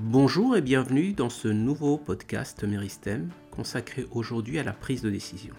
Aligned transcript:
Bonjour 0.00 0.56
et 0.56 0.62
bienvenue 0.62 1.12
dans 1.12 1.28
ce 1.28 1.48
nouveau 1.48 1.98
podcast 1.98 2.62
Meristem 2.62 3.30
consacré 3.50 4.06
aujourd'hui 4.12 4.60
à 4.60 4.62
la 4.62 4.72
prise 4.72 5.02
de 5.02 5.10
décision. 5.10 5.54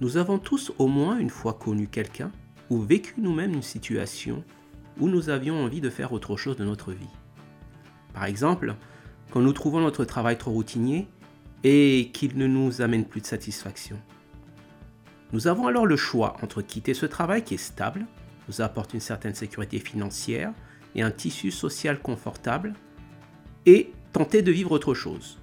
Nous 0.00 0.18
avons 0.18 0.38
tous 0.38 0.70
au 0.78 0.86
moins 0.86 1.18
une 1.18 1.30
fois 1.30 1.54
connu 1.54 1.88
quelqu'un 1.88 2.30
ou 2.70 2.80
vécu 2.80 3.14
nous-mêmes 3.18 3.54
une 3.54 3.62
situation 3.62 4.44
où 5.00 5.08
nous 5.08 5.30
avions 5.30 5.64
envie 5.64 5.80
de 5.80 5.90
faire 5.90 6.12
autre 6.12 6.36
chose 6.36 6.56
de 6.56 6.64
notre 6.64 6.92
vie. 6.92 7.10
Par 8.12 8.24
exemple, 8.24 8.76
quand 9.32 9.40
nous 9.40 9.52
trouvons 9.52 9.80
notre 9.80 10.04
travail 10.04 10.38
trop 10.38 10.52
routinier 10.52 11.08
et 11.64 12.12
qu'il 12.14 12.38
ne 12.38 12.46
nous 12.46 12.82
amène 12.82 13.04
plus 13.04 13.20
de 13.20 13.26
satisfaction. 13.26 13.98
Nous 15.32 15.48
avons 15.48 15.66
alors 15.66 15.86
le 15.86 15.96
choix 15.96 16.36
entre 16.40 16.62
quitter 16.62 16.94
ce 16.94 17.06
travail 17.06 17.42
qui 17.42 17.54
est 17.54 17.56
stable, 17.56 18.06
nous 18.46 18.60
apporte 18.60 18.94
une 18.94 19.00
certaine 19.00 19.34
sécurité 19.34 19.80
financière 19.80 20.52
et 20.94 21.02
un 21.02 21.10
tissu 21.10 21.50
social 21.50 22.00
confortable, 22.00 22.74
et 23.66 23.92
tenter 24.12 24.42
de 24.42 24.52
vivre 24.52 24.72
autre 24.72 24.94
chose, 24.94 25.38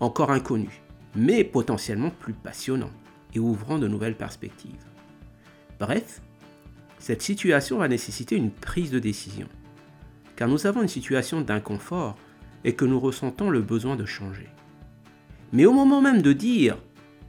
encore 0.00 0.30
inconnu, 0.30 0.82
mais 1.14 1.44
potentiellement 1.44 2.10
plus 2.10 2.34
passionnant 2.34 2.90
et 3.34 3.38
ouvrant 3.38 3.78
de 3.78 3.88
nouvelles 3.88 4.16
perspectives. 4.16 4.86
Bref, 5.80 6.20
cette 6.98 7.22
situation 7.22 7.78
va 7.78 7.88
nécessiter 7.88 8.36
une 8.36 8.50
prise 8.50 8.90
de 8.90 8.98
décision, 8.98 9.48
car 10.36 10.48
nous 10.48 10.66
avons 10.66 10.82
une 10.82 10.88
situation 10.88 11.40
d'inconfort 11.40 12.16
et 12.64 12.74
que 12.74 12.84
nous 12.84 13.00
ressentons 13.00 13.50
le 13.50 13.60
besoin 13.60 13.96
de 13.96 14.04
changer. 14.04 14.48
Mais 15.52 15.66
au 15.66 15.72
moment 15.72 16.00
même 16.00 16.22
de 16.22 16.32
dire⁇ 16.32 16.76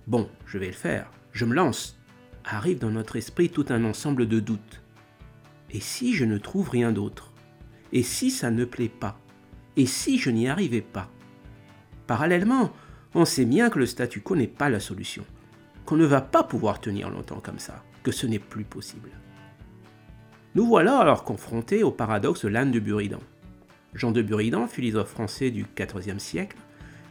Bon, 0.06 0.30
je 0.46 0.58
vais 0.58 0.68
le 0.68 0.74
faire, 0.74 1.10
je 1.32 1.46
me 1.46 1.56
lance⁇ 1.56 1.98
arrive 2.46 2.80
dans 2.80 2.92
notre 2.92 3.16
esprit 3.16 3.50
tout 3.50 3.66
un 3.70 3.84
ensemble 3.86 4.28
de 4.28 4.40
doutes. 4.40 4.82
Et 5.72 5.80
si 5.80 6.14
je 6.14 6.26
ne 6.26 6.38
trouve 6.38 6.70
rien 6.70 6.92
d'autre? 6.92 7.33
Et 7.96 8.02
si 8.02 8.32
ça 8.32 8.50
ne 8.50 8.66
plaît 8.66 8.90
pas? 8.90 9.20
Et 9.78 9.86
si 9.86 10.18
je 10.18 10.32
n'y 10.32 10.50
arrivais 10.50 10.82
pas? 10.82 11.12
Parallèlement, 12.08 12.72
on 13.14 13.24
sait 13.24 13.46
bien 13.46 13.70
que 13.70 13.78
le 13.78 13.86
statu 13.86 14.20
quo 14.20 14.36
n'est 14.36 14.48
pas 14.48 14.68
la 14.68 14.80
solution, 14.80 15.24
qu'on 15.86 15.96
ne 15.96 16.06
va 16.06 16.20
pas 16.20 16.44
pouvoir 16.44 16.82
tenir 16.82 17.12
longtemps 17.12 17.40
comme 17.40 17.60
ça, 17.60 17.84
que 18.02 18.12
ce 18.12 18.26
n'est 18.26 18.40
plus 18.40 18.64
possible. 18.64 19.12
Nous 20.56 20.66
voilà 20.66 20.98
alors 20.98 21.24
confrontés 21.24 21.84
au 21.84 21.92
paradoxe 21.92 22.46
de 22.46 22.50
l'âne 22.50 22.72
de 22.72 22.80
Buridan. 22.80 23.22
Jean 23.94 24.12
de 24.12 24.24
Buridan, 24.24 24.68
philosophe 24.68 25.10
français 25.10 25.52
du 25.52 25.68
XIVe 25.78 26.18
siècle, 26.18 26.58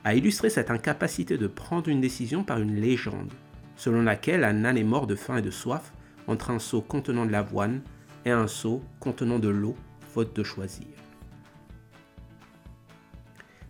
a 0.02 0.16
illustré 0.16 0.50
cette 0.50 0.72
incapacité 0.72 1.38
de 1.38 1.46
prendre 1.46 1.90
une 1.90 2.00
décision 2.00 2.42
par 2.42 2.58
une 2.58 2.74
légende, 2.74 3.32
selon 3.76 4.02
laquelle 4.02 4.42
un 4.42 4.64
âne 4.64 4.78
est 4.78 4.82
mort 4.82 5.06
de 5.06 5.14
faim 5.14 5.36
et 5.36 5.42
de 5.42 5.50
soif 5.52 5.92
entre 6.26 6.50
un 6.50 6.58
seau 6.58 6.80
contenant 6.80 7.24
de 7.24 7.30
l'avoine 7.30 7.82
et 8.24 8.32
un 8.32 8.48
seau 8.48 8.82
contenant 8.98 9.38
de 9.38 9.48
l'eau, 9.48 9.76
faute 10.12 10.36
de 10.36 10.42
choisir. 10.42 10.86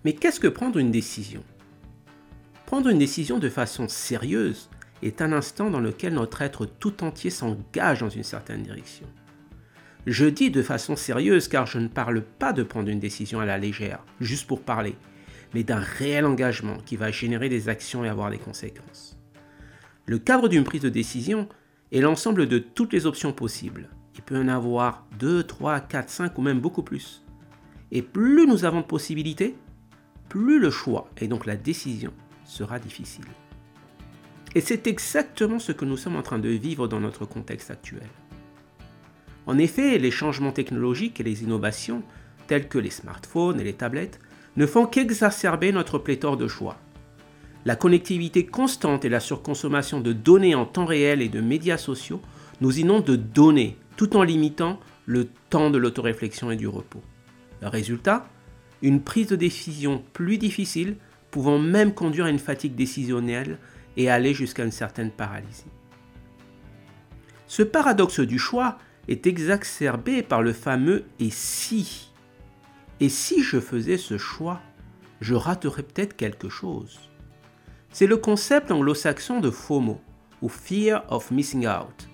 Mais 0.05 0.15
qu'est-ce 0.15 0.41
que 0.41 0.49
prendre 0.49 0.79
une 0.79 0.91
décision? 0.91 1.45
Prendre 2.67 2.89
une 2.89 2.99
décision 2.99 3.39
de 3.39 3.49
façon 3.49 3.89
sérieuse 3.89 4.69
est 5.03 5.23
un 5.23 5.33
instant 5.33 5.71
dans 5.71 5.81
lequel 5.81 6.15
notre 6.15 6.43
être 6.43 6.67
tout 6.67 7.05
entier 7.05 7.31
s'engage 7.31 8.01
dans 8.01 8.09
une 8.09 8.25
certaine 8.25 8.63
direction. 8.63 9.07
Je 10.07 10.27
dis 10.27 10.51
de 10.51 10.63
façon 10.63 10.97
sérieuse 10.97 11.47
car 11.47 11.67
je 11.67 11.79
ne 11.79 11.87
parle 11.87 12.23
pas 12.23 12.53
de 12.53 12.65
prendre 12.65 12.89
une 12.89 12.99
décision 12.99 13.39
à 13.39 13.47
la 13.47 13.59
légère, 13.59 14.05
juste 14.21 14.49
pour 14.49 14.63
parler, 14.63 14.97
mais 15.55 15.63
d'un 15.63 15.79
réel 15.79 16.25
engagement 16.25 16.79
qui 16.85 16.97
va 16.97 17.13
générer 17.13 17.49
des 17.49 17.69
actions 17.69 18.05
et 18.05 18.09
avoir 18.09 18.31
des 18.31 18.39
conséquences. 18.39 19.17
Le 20.07 20.19
cadre 20.19 20.49
d'une 20.49 20.65
prise 20.65 20.83
de 20.83 20.89
décision 20.89 21.49
est 21.93 22.01
l'ensemble 22.01 22.49
de 22.49 22.59
toutes 22.59 22.93
les 22.93 23.07
options 23.07 23.33
possibles. 23.33 23.89
Il 24.15 24.23
peut 24.23 24.39
en 24.39 24.49
avoir 24.49 25.07
2, 25.19 25.45
3, 25.45 25.81
4, 25.81 26.11
5 26.11 26.39
ou 26.39 26.43
même 26.43 26.61
beaucoup 26.61 26.83
plus. 26.83 27.23
Et 27.91 28.03
plus 28.03 28.47
nous 28.47 28.65
avons 28.65 28.81
de 28.81 28.87
possibilités, 28.87 29.57
plus 30.29 30.59
le 30.59 30.71
choix 30.71 31.11
et 31.21 31.29
donc 31.29 31.47
la 31.47 31.57
décision 31.57 32.13
sera 32.45 32.79
difficile. 32.79 33.27
Et 34.55 34.61
c'est 34.61 34.87
exactement 34.87 35.59
ce 35.59 35.73
que 35.73 35.85
nous 35.85 35.97
sommes 35.97 36.17
en 36.17 36.23
train 36.23 36.39
de 36.39 36.49
vivre 36.49 36.89
dans 36.89 37.01
notre 37.01 37.25
contexte 37.25 37.71
actuel. 37.71 38.09
En 39.47 39.59
effet, 39.59 39.99
les 39.99 40.11
changements 40.11 40.53
technologiques 40.53 41.21
et 41.21 41.25
les 41.25 41.43
innovations, 41.43 42.03
tels 42.47 42.69
que 42.69 42.79
les 42.79 42.91
smartphones 42.91 43.61
et 43.61 43.65
les 43.65 43.73
tablettes, 43.73 44.21
ne 44.57 44.67
font 44.67 44.87
qu'exacerber 44.87 45.73
notre 45.73 45.99
pléthore 45.99 46.37
de 46.37 46.49
choix. 46.49 46.77
La 47.65 47.77
connectivité 47.77 48.45
constante 48.45 49.05
et 49.05 49.09
la 49.09 49.21
surconsommation 49.21 50.01
de 50.01 50.13
données 50.13 50.55
en 50.55 50.67
temps 50.67 50.85
réel 50.85 51.23
et 51.23 51.29
de 51.29 51.41
médias 51.41 51.79
sociaux 51.79 52.21
nous 52.61 52.79
inondent 52.79 53.05
de 53.05 53.17
données 53.17 53.77
tout 53.97 54.17
en 54.17 54.23
limitant 54.23 54.81
le 55.07 55.29
temps 55.51 55.71
de 55.71 55.79
l'autoréflexion 55.79 56.51
et 56.51 56.57
du 56.57 56.69
repos. 56.69 57.03
Résultat 57.63 58.27
Une 58.83 59.03
prise 59.03 59.29
de 59.29 59.37
décision 59.37 60.03
plus 60.13 60.39
difficile 60.39 60.97
pouvant 61.31 61.59
même 61.59 61.95
conduire 61.95 62.27
à 62.27 62.31
une 62.31 62.39
fatigue 62.39 62.75
décisionnelle 62.75 63.59
et 63.97 64.11
aller 64.11 64.35
jusqu'à 64.35 64.65
une 64.65 64.71
certaine 64.71 65.11
paralysie. 65.11 65.65
Ce 67.47 67.63
paradoxe 67.63 68.21
du 68.21 68.39
choix 68.39 68.79
est 69.09 69.27
exacerbé 69.27 70.23
par 70.23 70.43
le 70.43 70.53
fameux 70.53 71.05
et 71.21 71.31
si. 71.31 72.13
Et 73.01 73.09
si 73.09 73.43
je 73.43 73.61
faisais 73.61 73.99
ce 73.99 74.17
choix, 74.17 74.61
je 75.21 75.35
raterais 75.35 75.83
peut-être 75.83 76.17
quelque 76.17 76.49
chose. 76.49 77.01
C'est 77.91 78.07
le 78.07 78.17
concept 78.17 78.71
anglo-saxon 78.71 79.41
de 79.41 79.51
FOMO, 79.51 80.01
ou 80.41 80.49
Fear 80.49 81.05
of 81.09 81.31
Missing 81.31 81.67
Out. 81.67 82.09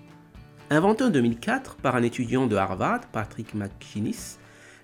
Inventé 0.71 1.03
en 1.03 1.09
2004 1.09 1.77
par 1.77 1.95
un 1.95 2.03
étudiant 2.03 2.45
de 2.45 2.55
Harvard, 2.55 3.01
Patrick 3.11 3.55
McInnes, 3.55 4.13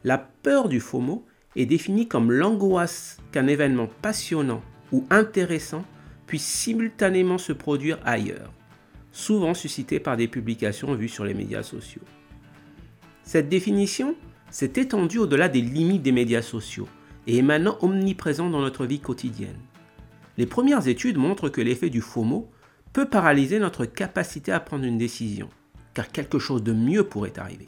la 0.03 0.17
peur 0.17 0.67
du 0.67 0.79
FOMO 0.79 1.23
est 1.55 1.67
définie 1.67 2.07
comme 2.07 2.31
l'angoisse 2.31 3.17
qu'un 3.31 3.45
événement 3.45 3.87
passionnant 4.01 4.63
ou 4.91 5.05
intéressant 5.11 5.85
puisse 6.25 6.45
simultanément 6.45 7.37
se 7.37 7.53
produire 7.53 7.99
ailleurs, 8.03 8.51
souvent 9.11 9.53
suscité 9.53 9.99
par 9.99 10.17
des 10.17 10.27
publications 10.27 10.95
vues 10.95 11.07
sur 11.07 11.23
les 11.23 11.35
médias 11.35 11.61
sociaux. 11.61 12.01
Cette 13.21 13.49
définition 13.49 14.15
s'est 14.49 14.73
étendue 14.77 15.19
au-delà 15.19 15.49
des 15.49 15.61
limites 15.61 16.01
des 16.01 16.11
médias 16.11 16.41
sociaux 16.41 16.87
et 17.27 17.37
est 17.37 17.43
maintenant 17.43 17.77
omniprésente 17.81 18.51
dans 18.51 18.61
notre 18.61 18.87
vie 18.87 18.99
quotidienne. 18.99 19.59
Les 20.39 20.47
premières 20.47 20.87
études 20.87 21.17
montrent 21.17 21.49
que 21.49 21.61
l'effet 21.61 21.91
du 21.91 22.01
FOMO 22.01 22.49
peut 22.91 23.07
paralyser 23.07 23.59
notre 23.59 23.85
capacité 23.85 24.51
à 24.51 24.59
prendre 24.59 24.85
une 24.85 24.97
décision, 24.97 25.49
car 25.95 26.11
quelque 26.11 26.37
chose 26.37 26.61
de 26.61 26.73
mieux 26.73 27.05
pourrait 27.05 27.39
arriver. 27.39 27.65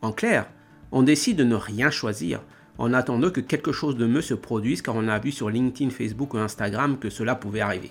En 0.00 0.12
clair, 0.12 0.48
on 0.92 1.02
décide 1.02 1.36
de 1.36 1.44
ne 1.44 1.56
rien 1.56 1.90
choisir 1.90 2.40
en 2.78 2.94
attendant 2.94 3.30
que 3.30 3.40
quelque 3.40 3.72
chose 3.72 3.96
de 3.96 4.06
mieux 4.06 4.22
se 4.22 4.32
produise 4.32 4.80
car 4.80 4.96
on 4.96 5.08
a 5.08 5.18
vu 5.18 5.30
sur 5.30 5.50
LinkedIn, 5.50 5.90
Facebook 5.90 6.32
ou 6.32 6.38
Instagram 6.38 6.98
que 6.98 7.10
cela 7.10 7.34
pouvait 7.34 7.60
arriver. 7.60 7.90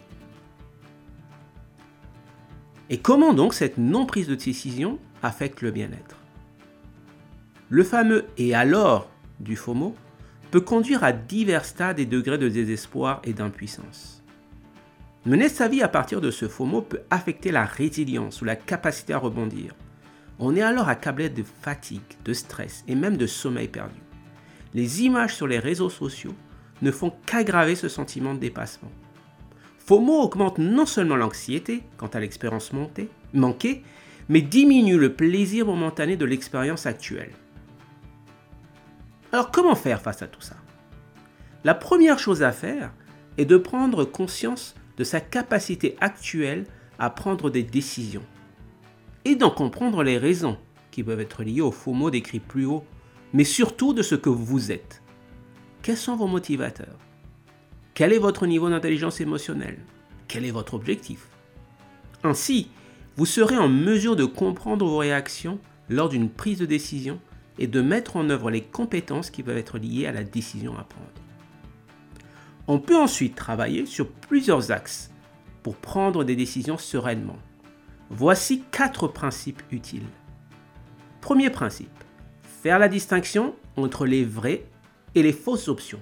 Et 2.90 2.98
comment 2.98 3.34
donc 3.34 3.54
cette 3.54 3.78
non-prise 3.78 4.28
de 4.28 4.36
décision 4.36 5.00
affecte 5.22 5.62
le 5.62 5.72
bien-être? 5.72 6.18
Le 7.70 7.84
fameux 7.84 8.26
et 8.38 8.56
alors 8.56 9.10
du 9.40 9.56
FOMO 9.56 9.96
peut 10.50 10.62
conduire 10.62 11.04
à 11.04 11.14
divers 11.14 11.66
stades 11.66 12.00
et 12.00 12.06
degrés 12.06 12.38
de 12.38 12.50
désespoir 12.50 13.22
et 13.24 13.34
d'impuissance. 13.34 14.21
Mener 15.26 15.50
sa 15.50 15.68
vie 15.68 15.82
à 15.82 15.88
partir 15.88 16.22
de 16.22 16.32
ce 16.32 16.48
FOMO 16.48 16.82
peut 16.82 17.02
affecter 17.10 17.52
la 17.52 17.66
résilience 17.66 18.42
ou 18.42 18.46
la 18.46 18.56
capacité 18.56 19.14
à 19.14 19.20
rebondir. 19.20 19.76
On 20.40 20.56
est 20.56 20.62
alors 20.62 20.90
accablé 20.90 21.30
de 21.30 21.44
fatigue, 21.44 22.02
de 22.26 22.34
stress 22.34 22.84
et 22.88 22.96
même 22.96 23.18
de 23.18 23.28
sommeil 23.28 23.68
perdu 23.68 24.02
les 24.74 25.04
images 25.04 25.36
sur 25.36 25.48
les 25.48 25.60
réseaux 25.60 25.90
sociaux 25.90 26.36
ne 26.82 26.92
font 26.92 27.14
qu'aggraver 27.26 27.76
ce 27.76 27.90
sentiment 27.90 28.34
de 28.34 28.40
dépassement. 28.40 28.92
FOMO 29.80 30.22
augmente 30.22 30.58
non 30.58 30.86
seulement 30.86 31.16
l'anxiété 31.16 31.84
quant 31.98 32.08
à 32.08 32.20
l'expérience 32.20 32.72
manquée, 33.34 33.84
mais 34.30 34.42
diminue 34.42 34.98
le 34.98 35.14
plaisir 35.14 35.66
momentané 35.66 36.16
de 36.16 36.26
l'expérience 36.26 36.86
actuelle. 36.86 37.32
Alors 39.32 39.52
comment 39.52 39.76
faire 39.76 40.02
face 40.02 40.22
à 40.22 40.28
tout 40.28 40.42
ça? 40.42 40.56
La 41.64 41.74
première 41.74 42.20
chose 42.20 42.44
à 42.44 42.52
faire 42.52 42.92
est 43.38 43.46
de 43.46 43.58
prendre 43.58 44.06
conscience 44.06 44.76
sa 45.04 45.22
capacité 45.22 45.96
actuelle 46.02 46.66
à 47.00 47.10
prendre 47.10 47.50
des 47.50 47.64
décisions 47.64 48.26
et 49.26 49.36
d'en 49.36 49.52
comprendre 49.52 50.04
les 50.04 50.18
raisons 50.18 50.58
qui 50.92 51.04
peuvent 51.04 51.20
être 51.20 51.44
liées 51.44 51.62
au 51.62 51.72
FOMO 51.72 52.10
décrit 52.12 52.40
plus 52.40 52.66
haut 52.66 52.84
mais 53.34 53.44
surtout 53.44 53.94
de 53.94 54.02
ce 54.02 54.16
que 54.16 54.30
vous 54.30 54.72
êtes. 54.72 55.02
Quels 55.82 55.98
sont 55.98 56.16
vos 56.16 56.28
motivateurs? 56.28 56.98
Quel 57.94 58.14
est 58.14 58.20
votre 58.20 58.46
niveau 58.46 58.70
d'intelligence 58.70 59.22
émotionnelle? 59.22 59.80
Quel 60.28 60.46
est 60.46 60.52
votre 60.52 60.74
objectif? 60.74 61.28
Ainsi, 62.24 62.70
vous 63.16 63.26
serez 63.26 63.58
en 63.58 63.68
mesure 63.68 64.16
de 64.16 64.26
comprendre 64.26 64.86
vos 64.86 64.98
réactions 64.98 65.60
lors 65.90 66.10
d'une 66.10 66.30
prise 66.30 66.60
de 66.60 66.66
décision 66.66 67.20
et 67.58 67.68
de 67.68 67.82
mettre 67.82 68.16
en 68.16 68.30
œuvre 68.30 68.50
les 68.50 68.62
compétences 68.62 69.30
qui 69.30 69.44
peuvent 69.44 69.58
être 69.58 69.78
liées 69.78 70.08
à 70.08 70.12
la 70.12 70.24
décision 70.24 70.78
à 70.78 70.84
prendre. 70.84 71.21
On 72.68 72.80
peut 72.80 72.98
ensuite 72.98 73.36
travailler 73.36 73.86
sur 73.86 74.10
plusieurs 74.10 74.72
axes 74.72 75.12
pour 75.64 75.76
prendre 75.76 76.24
des 76.24 76.36
décisions 76.36 76.78
sereinement. 76.78 77.40
Voici 78.10 78.64
quatre 78.72 79.08
principes 79.08 79.62
utiles. 79.72 80.08
Premier 81.22 81.50
principe, 81.50 82.04
faire 82.44 82.80
la 82.80 82.88
distinction 82.88 83.56
entre 83.78 84.06
les 84.06 84.24
vrais 84.24 84.66
et 85.16 85.24
les 85.24 85.34
fausses 85.34 85.68
options. 85.68 86.02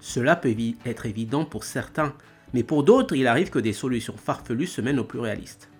Cela 0.00 0.34
peut 0.34 0.54
être 0.84 1.06
évident 1.06 1.44
pour 1.44 1.64
certains, 1.64 2.14
mais 2.54 2.62
pour 2.62 2.82
d'autres, 2.82 3.14
il 3.14 3.26
arrive 3.26 3.50
que 3.50 3.58
des 3.58 3.72
solutions 3.72 4.16
farfelues 4.16 4.66
se 4.66 4.80
mènent 4.80 4.98
au 4.98 5.04
plus 5.04 5.20
réaliste. 5.20 5.70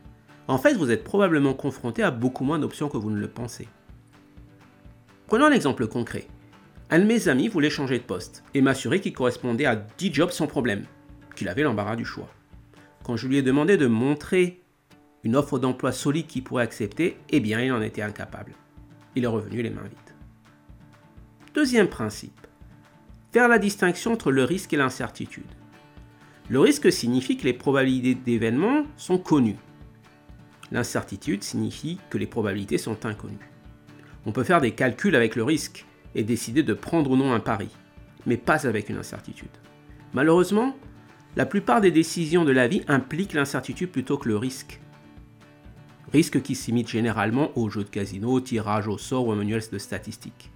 En 0.47 0.59
fait, 0.59 0.75
vous 0.75 0.91
êtes 0.91 1.05
probablement 1.05 1.55
confronté 1.55 2.03
à 2.03 2.11
beaucoup 2.11 2.45
moins 2.45 2.59
d'options 2.59 2.89
que 2.89 2.97
vous 2.97 3.11
ne 3.11 3.21
le 3.21 3.29
pensez. 3.29 3.69
Prenons 5.27 5.47
un 5.47 5.53
exemple 5.53 5.87
concret. 5.87 6.27
Un 6.93 6.99
de 6.99 7.05
mes 7.05 7.29
amis 7.29 7.47
voulait 7.47 7.71
changer 7.71 7.99
de 7.99 8.05
poste 8.05 8.43
et 8.53 8.61
m'assurer 8.61 9.01
qu'il 9.01 9.13
correspondait 9.13 9.65
à 9.65 9.77
10 9.77 10.13
jobs 10.13 10.33
sans 10.33 10.49
problème, 10.49 10.87
qu'il 11.37 11.49
avait 11.49 11.63
l'embarras 11.63 11.95
du 11.95 12.05
choix. 12.05 12.29
Quand 13.05 13.17
je 13.17 13.29
lui 13.29 13.37
ai 13.37 13.43
demandé 13.43 13.77
de 13.77 13.87
montrer 13.87 14.61
une 15.23 15.37
offre 15.37 15.61
d'emploi 15.61 15.93
solide 15.93 16.27
qu'il 16.27 16.43
pourrait 16.43 16.65
accepter, 16.65 17.17
eh 17.29 17.39
bien 17.39 17.61
il 17.61 17.71
en 17.71 17.81
était 17.81 18.03
incapable. 18.03 18.55
Il 19.15 19.23
est 19.23 19.29
revenu 19.29 19.63
les 19.63 19.71
mains 19.71 19.85
vides. 19.85 19.99
Deuxième 21.55 21.89
principe. 21.89 22.47
Faire 23.31 23.47
la 23.47 23.61
distinction 23.61 24.13
entre 24.13 24.33
le 24.33 24.43
risque 24.43 24.73
et 24.73 24.77
l'incertitude. 24.77 25.45
Le 26.49 26.59
risque 26.59 26.91
signifie 26.91 27.37
que 27.37 27.45
les 27.45 27.53
probabilités 27.53 28.17
d'événements 28.17 28.85
sont 28.97 29.19
connues. 29.19 29.59
L'incertitude 30.73 31.45
signifie 31.45 32.01
que 32.11 32.19
les 32.19 32.27
probabilités 32.27 32.79
sont 32.79 33.07
inconnues. 33.07 33.51
On 34.27 34.33
peut 34.33 34.43
faire 34.43 34.61
des 34.61 34.73
calculs 34.73 35.15
avec 35.15 35.37
le 35.37 35.45
risque 35.45 35.87
et 36.15 36.25
décider 36.25 36.63
de 36.63 36.75
prendre 36.75 37.11
ou 37.11 37.17
non 37.17 37.33
un 37.33 37.41
pari, 37.41 37.69
mais 38.27 38.37
pas 38.37 38.67
avec 38.67 38.89
une 38.89 38.97
incertitude. 38.97 39.51
Malheureusement, 40.13 40.75
la 41.37 41.47
plupart 41.47 41.81
des 41.81 41.93
décisions 41.93 42.45
de 42.45 42.53
la 42.53 42.67
vie 42.67 42.83
impliquent 42.89 43.35
l'incertitude 43.35 43.91
plutôt 43.91 44.19
que 44.19 44.29
le 44.29 44.37
risque. 44.37 44.81
Risque 46.13 46.43
qui 46.43 46.57
s'imite 46.57 46.89
généralement 46.89 47.57
aux 47.57 47.69
jeux 47.69 47.85
de 47.85 47.89
casino, 47.89 48.41
tirage 48.41 48.89
au 48.89 48.99
sort 48.99 49.27
ou 49.27 49.33
aux 49.33 49.37
manuels 49.37 49.63
de 49.71 49.79
statistiques. 49.79 50.51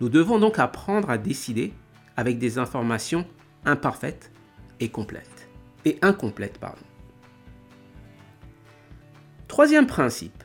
Nous 0.00 0.08
devons 0.08 0.38
donc 0.38 0.58
apprendre 0.58 1.10
à 1.10 1.18
décider 1.18 1.74
avec 2.16 2.38
des 2.38 2.58
informations 2.58 3.26
imparfaites 3.64 4.32
et 4.80 4.88
complètes. 4.88 5.48
Et 5.84 5.98
incomplètes, 6.02 6.58
pardon. 6.58 6.82
Troisième 9.48 9.86
principe. 9.86 10.35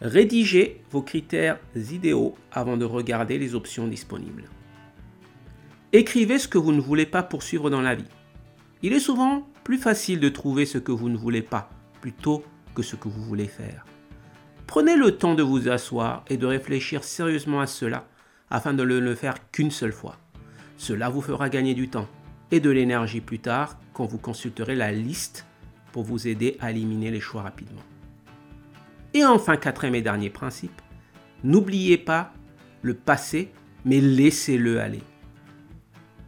Rédigez 0.00 0.82
vos 0.90 1.02
critères 1.02 1.58
idéaux 1.76 2.34
avant 2.50 2.76
de 2.76 2.84
regarder 2.84 3.38
les 3.38 3.54
options 3.54 3.86
disponibles. 3.86 4.44
Écrivez 5.92 6.38
ce 6.38 6.48
que 6.48 6.58
vous 6.58 6.72
ne 6.72 6.80
voulez 6.80 7.06
pas 7.06 7.22
poursuivre 7.22 7.70
dans 7.70 7.80
la 7.80 7.94
vie. 7.94 8.08
Il 8.82 8.92
est 8.92 9.00
souvent 9.00 9.46
plus 9.62 9.78
facile 9.78 10.18
de 10.18 10.28
trouver 10.28 10.66
ce 10.66 10.78
que 10.78 10.90
vous 10.90 11.08
ne 11.08 11.16
voulez 11.16 11.42
pas 11.42 11.70
plutôt 12.00 12.44
que 12.74 12.82
ce 12.82 12.96
que 12.96 13.08
vous 13.08 13.22
voulez 13.22 13.46
faire. 13.46 13.86
Prenez 14.66 14.96
le 14.96 15.12
temps 15.12 15.34
de 15.34 15.42
vous 15.42 15.68
asseoir 15.68 16.24
et 16.28 16.36
de 16.36 16.46
réfléchir 16.46 17.04
sérieusement 17.04 17.60
à 17.60 17.68
cela 17.68 18.08
afin 18.50 18.74
de 18.74 18.84
ne 18.84 18.98
le 18.98 19.14
faire 19.14 19.50
qu'une 19.52 19.70
seule 19.70 19.92
fois. 19.92 20.16
Cela 20.76 21.08
vous 21.08 21.22
fera 21.22 21.48
gagner 21.48 21.74
du 21.74 21.88
temps 21.88 22.08
et 22.50 22.58
de 22.58 22.70
l'énergie 22.70 23.20
plus 23.20 23.38
tard 23.38 23.78
quand 23.92 24.06
vous 24.06 24.18
consulterez 24.18 24.74
la 24.74 24.90
liste 24.90 25.46
pour 25.92 26.02
vous 26.02 26.26
aider 26.26 26.56
à 26.60 26.72
éliminer 26.72 27.12
les 27.12 27.20
choix 27.20 27.42
rapidement. 27.42 27.82
Et 29.14 29.24
enfin, 29.24 29.56
quatrième 29.56 29.94
et 29.94 30.02
dernier 30.02 30.28
principe, 30.28 30.82
n'oubliez 31.44 31.96
pas 31.96 32.32
le 32.82 32.94
passé, 32.94 33.52
mais 33.84 34.00
laissez-le 34.00 34.80
aller. 34.80 35.02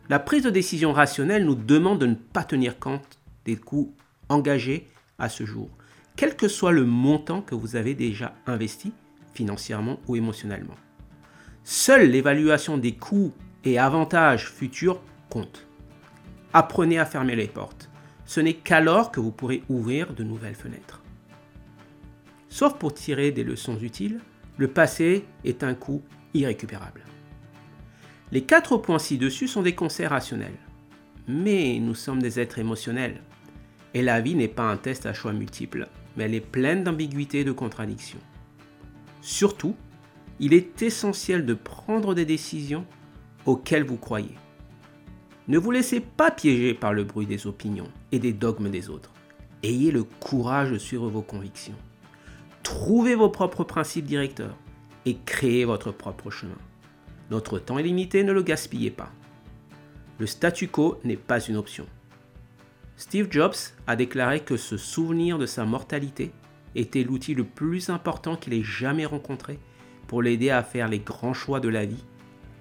La 0.09 0.21
prise 0.21 0.44
de 0.44 0.50
décision 0.50 0.93
rationnelle 0.93 1.44
nous 1.44 1.56
demande 1.56 1.99
de 1.99 2.06
ne 2.06 2.15
pas 2.15 2.44
tenir 2.44 2.79
compte 2.79 3.19
des 3.44 3.56
coûts 3.56 3.93
engagés 4.29 4.87
à 5.19 5.29
ce 5.29 5.44
jour, 5.44 5.69
quel 6.15 6.37
que 6.37 6.47
soit 6.47 6.71
le 6.71 6.85
montant 6.85 7.43
que 7.43 7.56
vous 7.56 7.75
avez 7.75 7.94
déjà 7.94 8.37
investi 8.47 8.93
financièrement 9.35 9.99
ou 10.06 10.15
émotionnellement. 10.15 10.77
Seule 11.65 12.11
l'évaluation 12.11 12.79
des 12.79 12.93
coûts 12.93 13.33
et 13.65 13.81
avantages 13.81 14.49
futurs 14.49 15.00
compte. 15.29 15.67
Apprenez 16.53 17.00
à 17.00 17.05
fermer 17.05 17.35
les 17.35 17.49
portes. 17.49 17.91
Ce 18.25 18.41
n'est 18.41 18.55
qu'alors 18.55 19.11
que 19.11 19.21
vous 19.21 19.33
pourrez 19.33 19.62
ouvrir 19.69 20.15
de 20.15 20.23
nouvelles 20.23 20.55
fenêtres. 20.55 21.03
Sauf 22.56 22.79
pour 22.79 22.94
tirer 22.94 23.32
des 23.32 23.44
leçons 23.44 23.76
utiles, 23.82 24.19
le 24.56 24.69
passé 24.69 25.26
est 25.44 25.62
un 25.62 25.75
coup 25.75 26.00
irrécupérable. 26.32 27.05
Les 28.32 28.44
quatre 28.44 28.79
points 28.79 28.99
ci-dessus 28.99 29.47
sont 29.47 29.61
des 29.61 29.75
conseils 29.75 30.06
rationnels. 30.06 30.56
Mais 31.29 31.79
nous 31.82 31.94
sommes 31.94 32.23
des 32.23 32.41
êtres 32.41 32.58
émotionnels. 32.58 33.20
Et 33.93 34.00
la 34.00 34.23
vie 34.23 34.35
n'est 34.35 34.49
pas 34.49 34.62
un 34.62 34.79
test 34.79 35.05
à 35.05 35.12
choix 35.12 35.35
multiples, 35.35 35.87
mais 36.17 36.25
elle 36.25 36.35
est 36.35 36.41
pleine 36.41 36.82
d'ambiguïtés 36.82 37.41
et 37.41 37.44
de 37.44 37.53
contradictions. 37.53 38.23
Surtout, 39.20 39.76
il 40.41 40.55
est 40.55 40.81
essentiel 40.81 41.44
de 41.44 41.52
prendre 41.52 42.14
des 42.14 42.25
décisions 42.25 42.87
auxquelles 43.44 43.85
vous 43.85 43.99
croyez. 43.99 44.35
Ne 45.47 45.59
vous 45.59 45.73
laissez 45.73 46.00
pas 46.00 46.31
piéger 46.31 46.73
par 46.73 46.94
le 46.94 47.05
bruit 47.05 47.26
des 47.26 47.47
opinions 47.47 47.93
et 48.12 48.19
des 48.19 48.32
dogmes 48.32 48.70
des 48.70 48.88
autres. 48.88 49.12
Ayez 49.62 49.91
le 49.91 50.05
courage 50.05 50.70
de 50.70 50.79
suivre 50.79 51.11
vos 51.11 51.20
convictions. 51.20 51.76
Trouvez 52.66 53.14
vos 53.14 53.28
propres 53.28 53.62
principes 53.62 54.06
directeurs 54.06 54.56
et 55.04 55.18
créez 55.24 55.64
votre 55.64 55.92
propre 55.92 56.32
chemin. 56.32 56.58
Notre 57.30 57.60
temps 57.60 57.78
est 57.78 57.84
limité, 57.84 58.24
ne 58.24 58.32
le 58.32 58.42
gaspillez 58.42 58.90
pas. 58.90 59.12
Le 60.18 60.26
statu 60.26 60.66
quo 60.66 60.98
n'est 61.04 61.16
pas 61.16 61.38
une 61.38 61.56
option. 61.56 61.86
Steve 62.96 63.28
Jobs 63.30 63.54
a 63.86 63.94
déclaré 63.94 64.40
que 64.40 64.56
se 64.56 64.76
souvenir 64.76 65.38
de 65.38 65.46
sa 65.46 65.64
mortalité 65.64 66.32
était 66.74 67.04
l'outil 67.04 67.34
le 67.34 67.44
plus 67.44 67.88
important 67.88 68.34
qu'il 68.34 68.52
ait 68.52 68.64
jamais 68.64 69.06
rencontré 69.06 69.60
pour 70.08 70.20
l'aider 70.20 70.50
à 70.50 70.64
faire 70.64 70.88
les 70.88 70.98
grands 70.98 71.34
choix 71.34 71.60
de 71.60 71.68
la 71.68 71.86
vie 71.86 72.04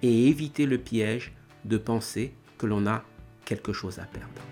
et 0.04 0.28
éviter 0.28 0.68
le 0.68 0.78
piège 0.78 1.34
de 1.64 1.80
penser 1.80 2.36
que 2.60 2.68
l'on 2.68 2.86
a 2.86 3.04
quelque 3.44 3.74
chose 3.74 3.98
à 3.98 4.06
perdre. 4.06 4.44